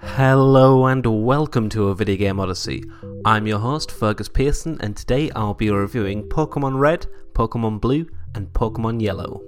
Hello 0.00 0.86
and 0.86 1.04
welcome 1.24 1.68
to 1.68 1.88
a 1.88 1.94
Video 1.94 2.16
Game 2.16 2.40
Odyssey. 2.40 2.82
I'm 3.26 3.46
your 3.46 3.58
host, 3.58 3.90
Fergus 3.90 4.28
Pearson, 4.28 4.78
and 4.80 4.96
today 4.96 5.30
I'll 5.32 5.52
be 5.52 5.70
reviewing 5.70 6.28
Pokemon 6.28 6.78
Red, 6.78 7.06
Pokemon 7.34 7.80
Blue, 7.82 8.06
and 8.34 8.46
Pokemon 8.48 9.02
Yellow. 9.02 9.42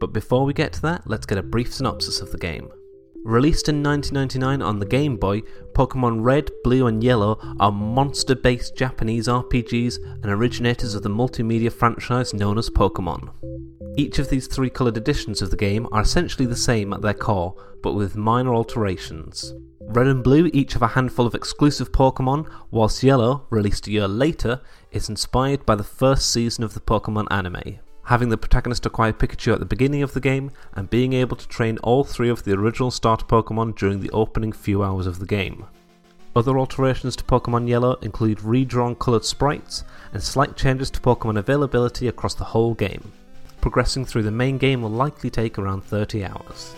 But 0.00 0.12
before 0.12 0.44
we 0.44 0.52
get 0.52 0.72
to 0.72 0.82
that, 0.82 1.02
let's 1.06 1.26
get 1.26 1.38
a 1.38 1.42
brief 1.44 1.72
synopsis 1.72 2.20
of 2.20 2.32
the 2.32 2.38
game. 2.38 2.68
Released 3.24 3.70
in 3.70 3.82
1999 3.82 4.60
on 4.60 4.78
the 4.80 4.84
Game 4.84 5.16
Boy, 5.16 5.40
Pokemon 5.72 6.22
Red, 6.22 6.50
Blue, 6.62 6.86
and 6.86 7.02
Yellow 7.02 7.38
are 7.58 7.72
monster 7.72 8.34
based 8.34 8.76
Japanese 8.76 9.28
RPGs 9.28 9.96
and 10.22 10.26
originators 10.26 10.94
of 10.94 11.02
the 11.02 11.08
multimedia 11.08 11.72
franchise 11.72 12.34
known 12.34 12.58
as 12.58 12.68
Pokemon. 12.68 13.30
Each 13.96 14.18
of 14.18 14.28
these 14.28 14.46
three 14.46 14.68
coloured 14.68 14.98
editions 14.98 15.40
of 15.40 15.50
the 15.50 15.56
game 15.56 15.88
are 15.90 16.02
essentially 16.02 16.44
the 16.44 16.54
same 16.54 16.92
at 16.92 17.00
their 17.00 17.14
core, 17.14 17.54
but 17.82 17.94
with 17.94 18.14
minor 18.14 18.54
alterations. 18.54 19.54
Red 19.80 20.06
and 20.06 20.22
Blue 20.22 20.50
each 20.52 20.74
have 20.74 20.82
a 20.82 20.88
handful 20.88 21.26
of 21.26 21.34
exclusive 21.34 21.92
Pokemon, 21.92 22.46
whilst 22.70 23.02
Yellow, 23.02 23.46
released 23.48 23.86
a 23.86 23.90
year 23.90 24.06
later, 24.06 24.60
is 24.92 25.08
inspired 25.08 25.64
by 25.64 25.76
the 25.76 25.82
first 25.82 26.30
season 26.30 26.62
of 26.62 26.74
the 26.74 26.80
Pokemon 26.80 27.28
anime 27.30 27.78
having 28.06 28.28
the 28.28 28.36
protagonist 28.36 28.86
acquire 28.86 29.12
Pikachu 29.12 29.52
at 29.52 29.60
the 29.60 29.66
beginning 29.66 30.02
of 30.02 30.12
the 30.12 30.20
game, 30.20 30.50
and 30.74 30.90
being 30.90 31.12
able 31.12 31.36
to 31.36 31.48
train 31.48 31.78
all 31.78 32.04
three 32.04 32.28
of 32.28 32.44
the 32.44 32.52
original 32.52 32.90
starter 32.90 33.24
Pokemon 33.24 33.76
during 33.76 34.00
the 34.00 34.10
opening 34.10 34.52
few 34.52 34.82
hours 34.82 35.06
of 35.06 35.18
the 35.18 35.26
game. 35.26 35.64
Other 36.36 36.58
alterations 36.58 37.14
to 37.16 37.24
Pokemon 37.24 37.68
Yellow 37.68 37.94
include 38.02 38.42
redrawn 38.42 38.96
coloured 38.96 39.24
sprites 39.24 39.84
and 40.12 40.22
slight 40.22 40.56
changes 40.56 40.90
to 40.90 41.00
Pokemon 41.00 41.38
availability 41.38 42.08
across 42.08 42.34
the 42.34 42.44
whole 42.44 42.74
game. 42.74 43.12
Progressing 43.60 44.04
through 44.04 44.24
the 44.24 44.30
main 44.30 44.58
game 44.58 44.82
will 44.82 44.90
likely 44.90 45.30
take 45.30 45.58
around 45.58 45.84
30 45.84 46.24
hours. 46.24 46.74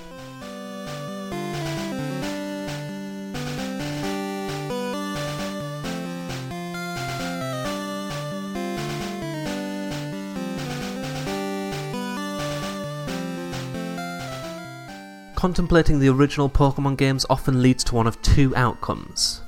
Contemplating 15.46 16.00
the 16.00 16.08
original 16.08 16.50
Pokemon 16.50 16.96
games 16.96 17.24
often 17.30 17.62
leads 17.62 17.84
to 17.84 17.94
one 17.94 18.08
of 18.08 18.20
two 18.20 18.52
outcomes. 18.56 19.42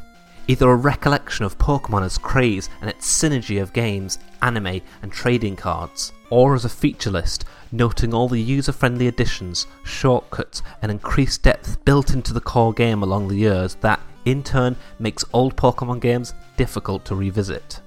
Either 0.46 0.70
a 0.70 0.76
recollection 0.76 1.44
of 1.44 1.58
Pokemon 1.58 2.04
as 2.04 2.16
craze 2.16 2.70
and 2.80 2.88
its 2.88 3.04
synergy 3.04 3.60
of 3.60 3.72
games, 3.72 4.20
anime, 4.40 4.80
and 5.02 5.10
trading 5.10 5.56
cards, 5.56 6.12
or 6.30 6.54
as 6.54 6.64
a 6.64 6.68
feature 6.68 7.10
list 7.10 7.46
noting 7.72 8.14
all 8.14 8.28
the 8.28 8.40
user 8.40 8.70
friendly 8.70 9.08
additions, 9.08 9.66
shortcuts, 9.82 10.62
and 10.82 10.92
increased 10.92 11.42
depth 11.42 11.84
built 11.84 12.14
into 12.14 12.32
the 12.32 12.40
core 12.40 12.72
game 12.72 13.02
along 13.02 13.26
the 13.26 13.36
years 13.36 13.74
that, 13.80 13.98
in 14.24 14.44
turn, 14.44 14.76
makes 15.00 15.24
old 15.32 15.56
Pokemon 15.56 16.00
games 16.00 16.32
difficult 16.56 17.04
to 17.06 17.16
revisit. 17.16 17.80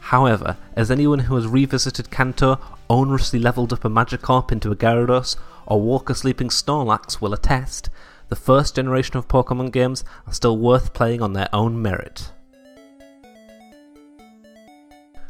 However, 0.00 0.58
as 0.76 0.90
anyone 0.90 1.20
who 1.20 1.34
has 1.36 1.46
revisited 1.46 2.10
Kanto, 2.10 2.60
onerously 2.88 3.42
leveled 3.42 3.72
up 3.72 3.84
a 3.84 3.88
Magikarp 3.88 4.52
into 4.52 4.70
a 4.70 4.76
Gyarados, 4.76 5.36
or 5.66 5.80
Walker 5.80 6.14
Sleeping 6.14 6.48
Snorlax 6.48 7.20
will 7.20 7.34
attest, 7.34 7.90
the 8.28 8.36
first 8.36 8.74
generation 8.76 9.16
of 9.16 9.28
Pokemon 9.28 9.72
games 9.72 10.04
are 10.26 10.32
still 10.32 10.58
worth 10.58 10.92
playing 10.92 11.22
on 11.22 11.32
their 11.32 11.48
own 11.52 11.80
merit. 11.80 12.32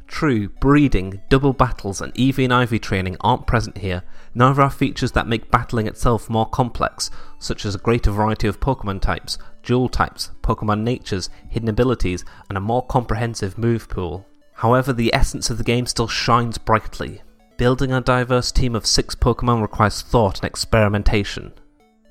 True, 0.07 0.49
breeding, 0.49 1.21
double 1.29 1.53
battles, 1.53 2.01
and 2.01 2.19
EV 2.19 2.39
and 2.39 2.53
IV 2.53 2.81
training 2.81 3.19
aren't 3.21 3.47
present 3.47 3.77
here, 3.79 4.03
neither 4.34 4.62
are 4.62 4.71
features 4.71 5.12
that 5.12 5.28
make 5.28 5.50
battling 5.50 5.87
itself 5.87 6.31
more 6.31 6.47
complex, 6.47 7.11
such 7.38 7.67
as 7.67 7.75
a 7.75 7.78
greater 7.78 8.11
variety 8.11 8.49
of 8.49 8.59
Pokemon 8.59 9.03
types, 9.03 9.37
dual 9.62 9.91
types, 9.91 10.31
Pokemon 10.43 10.83
natures, 10.83 11.28
hidden 11.50 11.69
abilities, 11.69 12.25
and 12.49 12.56
a 12.56 12.62
more 12.62 12.87
comprehensive 12.87 13.59
move 13.59 13.91
pool. 13.91 14.27
However, 14.55 14.94
the 14.94 15.12
essence 15.12 15.50
of 15.50 15.59
the 15.59 15.65
game 15.65 15.84
still 15.84 16.09
shines 16.09 16.56
brightly. 16.56 17.21
Building 17.56 17.91
a 17.91 18.03
diverse 18.03 18.53
team 18.53 18.75
of 18.75 18.84
six 18.84 19.15
Pokemon 19.15 19.62
requires 19.62 20.03
thought 20.03 20.41
and 20.41 20.44
experimentation. 20.44 21.55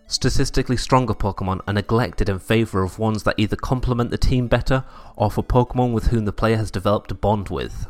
Statistically 0.08 0.76
stronger 0.76 1.14
Pokemon 1.14 1.62
are 1.68 1.74
neglected 1.74 2.30
in 2.30 2.40
favour 2.40 2.82
of 2.82 2.98
ones 2.98 3.22
that 3.24 3.36
either 3.38 3.56
complement 3.56 4.10
the 4.10 4.18
team 4.18 4.48
better 4.48 4.84
or 5.16 5.30
for 5.30 5.44
Pokemon 5.44 5.94
with 5.94 6.08
whom 6.08 6.26
the 6.26 6.34
player 6.34 6.58
has 6.58 6.72
developed 6.72 7.12
a 7.12 7.16
bond 7.16 7.50
with. 7.50 7.86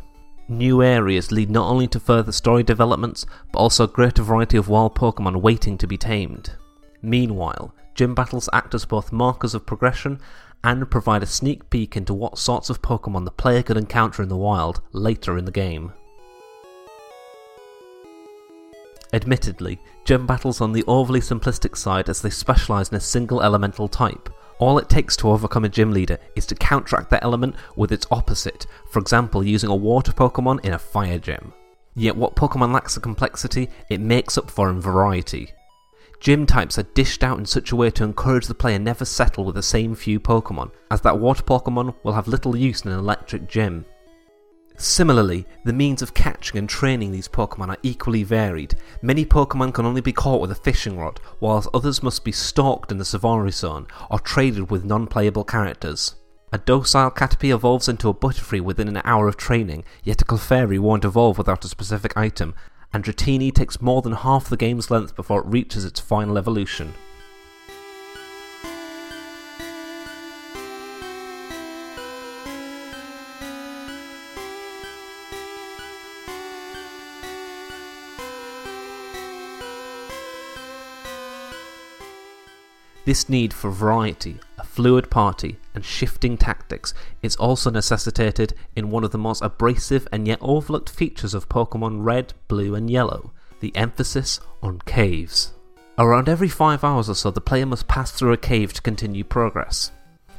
New 0.49 0.83
areas 0.83 1.31
lead 1.31 1.49
not 1.49 1.69
only 1.69 1.88
to 1.88 1.99
further 1.99 2.33
story 2.33 2.61
developments, 2.61 3.25
but 3.53 3.59
also 3.59 3.85
a 3.85 3.87
greater 3.87 4.22
variety 4.22 4.57
of 4.57 4.67
wild 4.67 4.93
Pokemon 4.93 5.41
waiting 5.41 5.77
to 5.77 5.87
be 5.87 5.97
tamed. 5.97 6.51
Meanwhile, 7.01 7.73
gym 7.93 8.13
battles 8.13 8.49
act 8.51 8.75
as 8.75 8.83
both 8.83 9.13
markers 9.13 9.55
of 9.55 9.66
progression 9.66 10.19
and 10.61 10.91
provide 10.91 11.23
a 11.23 11.25
sneak 11.25 11.69
peek 11.69 11.95
into 11.95 12.13
what 12.13 12.37
sorts 12.37 12.69
of 12.69 12.81
Pokemon 12.81 13.23
the 13.23 13.31
player 13.31 13.63
could 13.63 13.77
encounter 13.77 14.22
in 14.22 14.27
the 14.27 14.35
wild 14.35 14.81
later 14.91 15.37
in 15.37 15.45
the 15.45 15.51
game. 15.51 15.93
Admittedly, 19.15 19.79
gym 20.03 20.27
battles 20.27 20.59
on 20.59 20.73
the 20.73 20.83
overly 20.87 21.21
simplistic 21.21 21.77
side 21.77 22.09
as 22.09 22.21
they 22.21 22.29
specialise 22.29 22.89
in 22.89 22.97
a 22.97 22.99
single 22.99 23.41
elemental 23.41 23.87
type. 23.87 24.29
All 24.59 24.77
it 24.77 24.89
takes 24.89 25.15
to 25.17 25.29
overcome 25.29 25.63
a 25.63 25.69
gym 25.69 25.93
leader 25.93 26.17
is 26.35 26.45
to 26.47 26.55
counteract 26.55 27.09
that 27.11 27.23
element 27.23 27.55
with 27.77 27.93
its 27.93 28.05
opposite, 28.11 28.67
for 28.89 28.99
example 28.99 29.41
using 29.41 29.69
a 29.69 29.75
water 29.75 30.11
Pokemon 30.11 30.65
in 30.65 30.73
a 30.73 30.77
fire 30.77 31.17
gym. 31.17 31.53
Yet 31.95 32.17
what 32.17 32.35
Pokemon 32.35 32.73
lacks 32.73 32.97
in 32.97 33.03
complexity, 33.03 33.69
it 33.89 34.01
makes 34.01 34.37
up 34.37 34.51
for 34.51 34.69
in 34.69 34.81
variety. 34.81 35.53
Gym 36.19 36.45
types 36.45 36.77
are 36.77 36.83
dished 36.83 37.23
out 37.23 37.39
in 37.39 37.45
such 37.45 37.71
a 37.71 37.75
way 37.77 37.89
to 37.91 38.03
encourage 38.03 38.47
the 38.47 38.53
player 38.53 38.79
never 38.79 39.05
settle 39.05 39.45
with 39.45 39.55
the 39.55 39.63
same 39.63 39.95
few 39.95 40.19
Pokemon, 40.19 40.71
as 40.91 40.99
that 41.01 41.19
water 41.19 41.43
Pokemon 41.43 41.95
will 42.03 42.13
have 42.13 42.27
little 42.27 42.57
use 42.57 42.81
in 42.81 42.91
an 42.91 42.99
electric 42.99 43.47
gym. 43.47 43.85
Similarly, 44.77 45.47
the 45.63 45.73
means 45.73 46.01
of 46.01 46.13
catching 46.13 46.57
and 46.57 46.67
training 46.67 47.11
these 47.11 47.29
Pokemon 47.29 47.69
are 47.69 47.77
equally 47.81 48.23
varied. 48.23 48.75
Many 49.01 49.25
Pokemon 49.25 49.73
can 49.73 49.85
only 49.85 50.01
be 50.01 50.11
caught 50.11 50.41
with 50.41 50.51
a 50.51 50.55
fishing 50.55 50.97
rod, 50.97 51.19
whilst 51.39 51.69
others 51.73 52.03
must 52.03 52.25
be 52.25 52.31
stalked 52.31 52.91
in 52.91 52.97
the 52.97 53.05
Safari 53.05 53.51
Zone 53.51 53.87
or 54.11 54.19
traded 54.19 54.69
with 54.69 54.83
non 54.83 55.07
playable 55.07 55.45
characters. 55.45 56.15
A 56.51 56.57
docile 56.57 57.11
Caterpie 57.11 57.53
evolves 57.53 57.89
into 57.89 58.09
a 58.09 58.13
Butterfree 58.13 58.61
within 58.61 58.87
an 58.87 59.01
hour 59.03 59.27
of 59.27 59.37
training, 59.37 59.83
yet 60.03 60.21
a 60.21 60.25
Clefairy 60.25 60.79
won't 60.79 61.05
evolve 61.05 61.37
without 61.37 61.65
a 61.65 61.69
specific 61.69 62.15
item, 62.17 62.53
and 62.93 63.03
Dratini 63.03 63.53
takes 63.53 63.81
more 63.81 64.01
than 64.01 64.13
half 64.13 64.47
the 64.47 64.57
game's 64.57 64.91
length 64.91 65.15
before 65.15 65.41
it 65.41 65.47
reaches 65.47 65.85
its 65.85 65.99
final 65.99 66.37
evolution. 66.37 66.93
This 83.05 83.29
need 83.29 83.53
for 83.53 83.71
variety, 83.71 84.39
a 84.57 84.63
fluid 84.63 85.09
party, 85.09 85.57
and 85.73 85.85
shifting 85.85 86.38
tactics 86.38 86.93
is 87.21 87.35
also 87.35 87.69
necessitated 87.69 88.53
in 88.75 88.89
one 88.89 89.03
of 89.03 89.11
the 89.11 89.17
most 89.17 89.41
abrasive 89.43 90.07
and 90.11 90.27
yet 90.27 90.39
overlooked 90.41 90.89
features 90.89 91.33
of 91.33 91.47
Pokemon 91.47 92.03
Red, 92.03 92.33
Blue, 92.47 92.75
and 92.75 92.89
Yellow 92.89 93.31
the 93.59 93.75
emphasis 93.75 94.39
on 94.61 94.79
caves. 94.85 95.53
Around 95.97 96.29
every 96.29 96.49
5 96.49 96.83
hours 96.83 97.09
or 97.09 97.16
so, 97.16 97.31
the 97.31 97.41
player 97.41 97.66
must 97.66 97.88
pass 97.88 98.11
through 98.11 98.33
a 98.33 98.38
cave 98.38 98.73
to 98.73 98.81
continue 98.81 99.23
progress. 99.23 99.91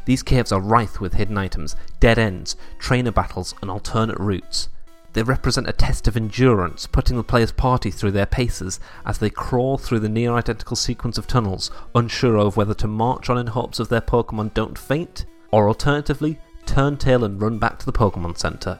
These 0.04 0.22
caves 0.22 0.52
are 0.52 0.60
rife 0.60 1.00
with 1.00 1.14
hidden 1.14 1.38
items, 1.38 1.74
dead 1.98 2.18
ends, 2.18 2.56
trainer 2.78 3.10
battles, 3.10 3.54
and 3.60 3.70
alternate 3.70 4.18
routes. 4.18 4.68
They 5.16 5.22
represent 5.22 5.66
a 5.66 5.72
test 5.72 6.06
of 6.08 6.16
endurance, 6.18 6.86
putting 6.86 7.16
the 7.16 7.24
player's 7.24 7.50
party 7.50 7.90
through 7.90 8.10
their 8.10 8.26
paces 8.26 8.78
as 9.06 9.16
they 9.16 9.30
crawl 9.30 9.78
through 9.78 10.00
the 10.00 10.10
near 10.10 10.34
identical 10.34 10.76
sequence 10.76 11.16
of 11.16 11.26
tunnels, 11.26 11.70
unsure 11.94 12.36
of 12.36 12.58
whether 12.58 12.74
to 12.74 12.86
march 12.86 13.30
on 13.30 13.38
in 13.38 13.46
hopes 13.46 13.78
of 13.78 13.88
their 13.88 14.02
Pokemon 14.02 14.52
don't 14.52 14.76
faint, 14.76 15.24
or 15.52 15.68
alternatively, 15.68 16.38
turn 16.66 16.98
tail 16.98 17.24
and 17.24 17.40
run 17.40 17.58
back 17.58 17.78
to 17.78 17.86
the 17.86 17.94
Pokemon 17.94 18.36
Center. 18.36 18.78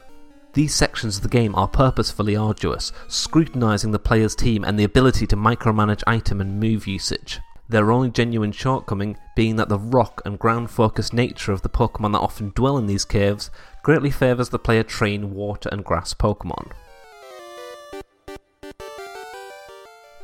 These 0.53 0.75
sections 0.75 1.17
of 1.17 1.23
the 1.23 1.31
game 1.31 1.55
are 1.55 1.67
purposefully 1.67 2.37
arduous, 2.37 2.93
scrutinising 3.09 3.93
the 3.93 3.99
player's 3.99 4.37
team 4.37 4.63
and 4.63 4.79
the 4.79 4.85
ability 4.85 5.27
to 5.29 5.37
micromanage 5.39 6.03
item 6.07 6.43
and 6.43 6.61
move 6.61 6.87
usage. 6.87 7.41
Their 7.69 7.91
only 7.91 8.11
genuine 8.11 8.53
shortcoming 8.53 9.17
being 9.35 9.57
that 9.57 9.69
the 9.69 9.79
rock 9.79 10.23
and 10.25 10.39
ground 10.39 10.71
focused 10.71 11.13
nature 11.13 11.51
of 11.51 11.63
the 11.63 11.69
Pokemon 11.69 12.13
that 12.13 12.21
often 12.21 12.53
dwell 12.55 12.79
in 12.79 12.87
these 12.87 13.05
caves 13.05 13.51
greatly 13.83 14.11
favours 14.11 14.51
the 14.51 14.59
player 14.59 14.85
train 14.85 15.35
water 15.35 15.69
and 15.73 15.85
grass 15.85 16.15
Pokemon. 16.15 16.71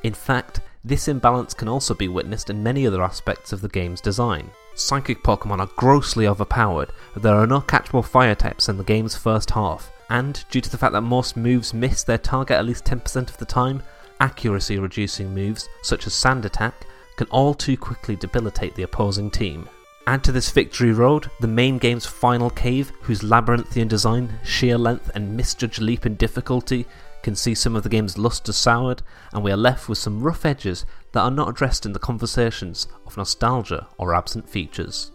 In 0.04 0.14
fact, 0.14 0.60
this 0.84 1.08
imbalance 1.08 1.54
can 1.54 1.68
also 1.68 1.94
be 1.94 2.08
witnessed 2.08 2.50
in 2.50 2.62
many 2.62 2.86
other 2.86 3.02
aspects 3.02 3.52
of 3.52 3.60
the 3.60 3.68
game's 3.68 4.00
design. 4.00 4.50
Psychic 4.74 5.22
Pokemon 5.22 5.60
are 5.60 5.70
grossly 5.76 6.26
overpowered, 6.26 6.92
there 7.16 7.34
are 7.34 7.46
no 7.46 7.60
catchable 7.60 8.04
fire 8.04 8.34
types 8.34 8.68
in 8.68 8.78
the 8.78 8.84
game's 8.84 9.16
first 9.16 9.50
half, 9.50 9.92
and 10.10 10.44
due 10.50 10.60
to 10.60 10.70
the 10.70 10.78
fact 10.78 10.92
that 10.92 11.02
most 11.02 11.36
moves 11.36 11.74
miss 11.74 12.02
their 12.02 12.18
target 12.18 12.56
at 12.56 12.64
least 12.64 12.84
10% 12.84 13.28
of 13.28 13.36
the 13.38 13.44
time, 13.44 13.82
accuracy 14.20 14.78
reducing 14.78 15.34
moves 15.34 15.68
such 15.82 16.06
as 16.06 16.14
Sand 16.14 16.44
Attack 16.44 16.86
can 17.16 17.26
all 17.28 17.54
too 17.54 17.76
quickly 17.76 18.16
debilitate 18.16 18.74
the 18.74 18.82
opposing 18.82 19.30
team. 19.30 19.68
Add 20.06 20.24
to 20.24 20.32
this 20.32 20.50
victory 20.50 20.92
road 20.92 21.30
the 21.40 21.46
main 21.46 21.78
game's 21.78 22.06
final 22.06 22.50
cave, 22.50 22.92
whose 23.02 23.22
labyrinthian 23.22 23.88
design, 23.88 24.40
sheer 24.42 24.76
length, 24.76 25.10
and 25.14 25.36
misjudged 25.36 25.80
leap 25.80 26.06
in 26.06 26.16
difficulty 26.16 26.86
can 27.22 27.36
see 27.36 27.54
some 27.54 27.76
of 27.76 27.84
the 27.84 27.88
game's 27.88 28.18
luster 28.18 28.52
soured, 28.52 29.02
and 29.32 29.44
we 29.44 29.52
are 29.52 29.56
left 29.56 29.88
with 29.88 29.98
some 29.98 30.20
rough 30.20 30.44
edges 30.44 30.84
that 31.12 31.20
are 31.20 31.30
not 31.30 31.48
addressed 31.48 31.86
in 31.86 31.92
the 31.92 31.98
conversations 31.98 32.88
of 33.06 33.16
nostalgia 33.16 33.86
or 33.96 34.12
absent 34.12 34.48
features. 34.48 35.12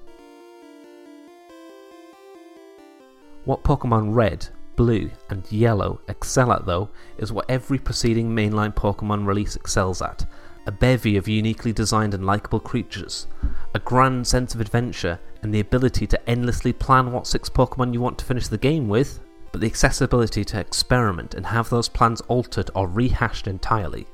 What 3.43 3.63
Pokemon 3.63 4.13
Red, 4.13 4.47
Blue, 4.77 5.09
and 5.29 5.49
Yellow 5.51 5.99
excel 6.07 6.51
at, 6.51 6.65
though, 6.65 6.89
is 7.17 7.31
what 7.31 7.49
every 7.49 7.79
preceding 7.79 8.29
mainline 8.29 8.73
Pokemon 8.73 9.25
release 9.25 9.55
excels 9.55 10.01
at 10.01 10.25
a 10.67 10.71
bevy 10.71 11.15
of 11.15 11.29
uniquely 11.29 11.71
designed 11.71 12.13
and 12.13 12.25
likable 12.25 12.59
creatures, 12.59 13.25
a 13.73 13.79
grand 13.79 14.27
sense 14.27 14.53
of 14.53 14.59
adventure, 14.59 15.17
and 15.41 15.53
the 15.53 15.61
ability 15.61 16.05
to 16.05 16.29
endlessly 16.29 16.73
plan 16.73 17.11
what 17.11 17.25
six 17.25 17.49
Pokemon 17.49 17.93
you 17.93 18.01
want 18.01 18.17
to 18.19 18.25
finish 18.25 18.49
the 18.49 18.57
game 18.57 18.89
with, 18.89 19.21
but 19.53 19.61
the 19.61 19.67
accessibility 19.67 20.43
to 20.43 20.59
experiment 20.59 21.33
and 21.33 21.45
have 21.45 21.69
those 21.69 21.87
plans 21.87 22.19
altered 22.27 22.69
or 22.75 22.85
rehashed 22.85 23.47
entirely. 23.47 24.05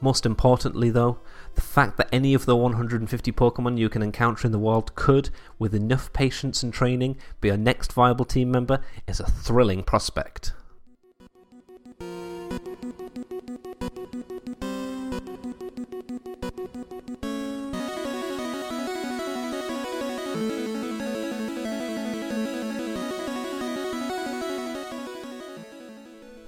Most 0.00 0.26
importantly, 0.26 0.90
though, 0.90 1.20
the 1.54 1.60
fact 1.60 1.96
that 1.98 2.08
any 2.10 2.34
of 2.34 2.46
the 2.46 2.56
150 2.56 3.30
Pokemon 3.30 3.78
you 3.78 3.88
can 3.88 4.02
encounter 4.02 4.46
in 4.46 4.52
the 4.52 4.58
world 4.58 4.92
could, 4.96 5.30
with 5.60 5.72
enough 5.72 6.12
patience 6.12 6.64
and 6.64 6.74
training, 6.74 7.16
be 7.40 7.46
your 7.46 7.56
next 7.56 7.92
viable 7.92 8.24
team 8.24 8.50
member 8.50 8.80
is 9.06 9.20
a 9.20 9.30
thrilling 9.30 9.84
prospect. 9.84 10.52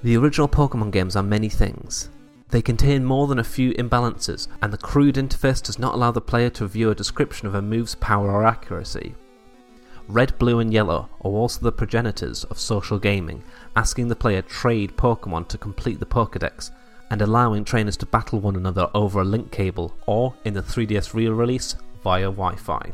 The 0.04 0.18
original 0.18 0.48
Pokemon 0.48 0.90
games 0.90 1.16
are 1.16 1.22
many 1.22 1.48
things. 1.48 2.10
They 2.50 2.60
contain 2.60 3.06
more 3.06 3.26
than 3.26 3.38
a 3.38 3.42
few 3.42 3.72
imbalances, 3.72 4.48
and 4.60 4.70
the 4.70 4.76
crude 4.76 5.14
interface 5.14 5.62
does 5.62 5.78
not 5.78 5.94
allow 5.94 6.10
the 6.10 6.20
player 6.20 6.50
to 6.50 6.66
view 6.66 6.90
a 6.90 6.94
description 6.94 7.48
of 7.48 7.54
a 7.54 7.62
move's 7.62 7.94
power 7.94 8.30
or 8.30 8.44
accuracy. 8.44 9.14
Red, 10.06 10.38
Blue, 10.38 10.58
and 10.58 10.74
Yellow 10.74 11.08
are 11.22 11.30
also 11.30 11.62
the 11.62 11.72
progenitors 11.72 12.44
of 12.44 12.58
social 12.58 12.98
gaming, 12.98 13.42
asking 13.76 14.08
the 14.08 14.14
player 14.14 14.42
trade 14.42 14.94
Pokemon 14.94 15.48
to 15.48 15.56
complete 15.56 16.00
the 16.00 16.04
Pokedex, 16.04 16.70
and 17.10 17.22
allowing 17.22 17.64
trainers 17.64 17.96
to 17.96 18.04
battle 18.04 18.40
one 18.40 18.56
another 18.56 18.90
over 18.92 19.22
a 19.22 19.24
link 19.24 19.50
cable 19.50 19.94
or, 20.06 20.34
in 20.44 20.52
the 20.52 20.60
3DS 20.60 21.14
Real 21.14 21.32
release, 21.32 21.76
via 22.02 22.26
Wi 22.26 22.56
Fi. 22.56 22.92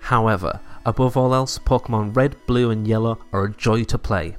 However, 0.00 0.58
above 0.84 1.16
all 1.16 1.36
else, 1.36 1.60
Pokemon 1.60 2.16
Red, 2.16 2.34
Blue, 2.48 2.70
and 2.70 2.84
Yellow 2.84 3.20
are 3.32 3.44
a 3.44 3.52
joy 3.52 3.84
to 3.84 3.96
play, 3.96 4.36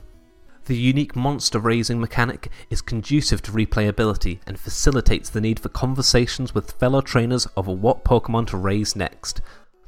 the 0.66 0.78
unique 0.78 1.16
monster 1.16 1.60
raising 1.60 2.00
mechanic 2.00 2.50
is 2.70 2.82
conducive 2.82 3.42
to 3.42 3.52
replayability 3.52 4.40
and 4.48 4.58
facilitates 4.58 5.30
the 5.30 5.42
need 5.42 5.60
for 5.60 5.70
conversations 5.70 6.56
with 6.56 6.72
fellow 6.72 7.02
trainers 7.02 7.48
over 7.58 7.72
what 7.72 8.06
Pokemon 8.06 8.48
to 8.48 8.58
raise 8.58 8.96
next. 8.96 9.42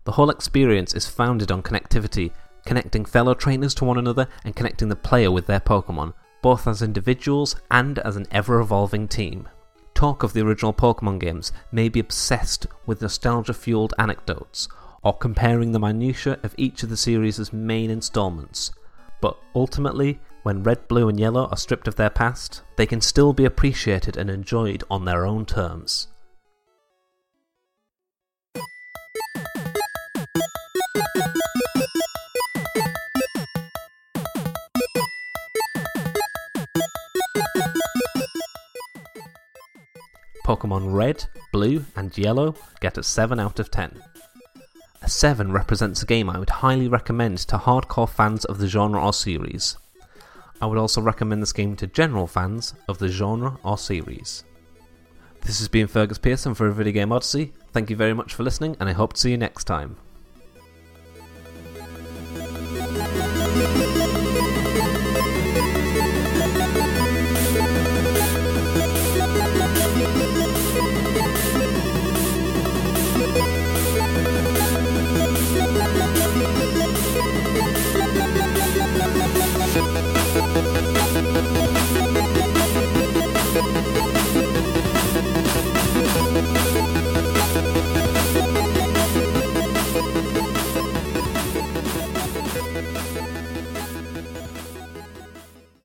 The 0.04 0.12
whole 0.14 0.30
experience 0.30 0.94
is 0.94 1.08
founded 1.08 1.52
on 1.52 1.64
connectivity, 1.64 2.32
connecting 2.66 3.06
fellow 3.06 3.34
trainers 3.34 3.74
to 3.76 3.86
one 3.86 3.98
another 3.98 4.28
and 4.44 4.56
connecting 4.56 4.90
the 4.90 4.96
player 4.96 5.32
with 5.32 5.48
their 5.48 5.62
Pokemon, 5.62 6.14
both 6.42 6.68
as 6.68 6.82
individuals 6.82 7.56
and 7.72 8.00
as 8.00 8.18
an 8.18 8.28
ever 8.32 8.60
evolving 8.60 9.08
team. 9.08 9.48
Talk 9.94 10.24
of 10.24 10.34
the 10.34 10.42
original 10.42 10.74
Pokemon 10.74 11.20
games 11.20 11.54
may 11.72 11.88
be 11.88 12.02
obsessed 12.02 12.68
with 12.86 13.02
nostalgia 13.02 13.54
fueled 13.54 13.94
anecdotes, 13.98 14.68
or 15.04 15.14
comparing 15.14 15.72
the 15.72 15.80
minutiae 15.80 16.38
of 16.44 16.54
each 16.58 16.84
of 16.84 16.90
the 16.90 16.98
series' 16.98 17.54
main 17.54 17.90
installments, 17.90 18.72
but 19.22 19.38
ultimately, 19.56 20.20
when 20.46 20.62
red, 20.62 20.88
blue, 20.88 21.10
and 21.10 21.20
yellow 21.20 21.48
are 21.48 21.58
stripped 21.58 21.88
of 21.88 21.96
their 21.96 22.12
past, 22.12 22.62
they 22.76 22.86
can 22.86 23.02
still 23.02 23.34
be 23.34 23.46
appreciated 23.46 24.16
and 24.16 24.30
enjoyed 24.30 24.84
on 24.92 25.04
their 25.04 25.26
own 25.26 25.44
terms. 25.44 26.08
Pokemon 40.46 40.94
Red, 40.94 41.26
Blue, 41.52 41.86
and 41.96 42.16
Yellow 42.16 42.54
get 42.82 43.00
a 43.00 43.04
7 43.04 43.40
out 43.40 43.60
of 43.60 43.72
10. 43.72 44.00
A 45.02 45.10
7 45.10 45.52
represents 45.52 46.04
a 46.04 46.06
game 46.06 46.30
I 46.30 46.38
would 46.38 46.52
highly 46.52 46.88
recommend 46.88 47.40
to 47.40 47.58
hardcore 47.58 48.08
fans 48.08 48.46
of 48.46 48.60
the 48.60 48.68
genre 48.68 49.04
or 49.04 49.12
series. 49.12 49.78
I 50.62 50.66
would 50.66 50.78
also 50.78 51.02
recommend 51.02 51.42
this 51.42 51.54
game 51.54 51.76
to 51.78 51.88
general 51.88 52.28
fans 52.28 52.74
of 52.88 52.98
the 52.98 53.08
genre 53.08 53.58
or 53.64 53.78
series. 53.78 54.44
This 55.42 55.60
has 55.60 55.68
been 55.68 55.88
Fergus 55.88 56.18
Pearson 56.18 56.56
for 56.56 56.68
a 56.68 56.74
Video 56.74 56.94
Game 56.94 57.12
Odyssey. 57.12 57.54
Thank 57.72 57.90
you 57.90 57.96
very 57.96 58.14
much 58.14 58.34
for 58.34 58.44
listening, 58.44 58.76
and 58.80 58.90
I 58.90 58.94
hope 58.94 59.14
to 59.14 59.20
see 59.20 59.32
you 59.32 59.38
next 59.38 59.66
time. 59.66 59.98
Música 80.46 82.25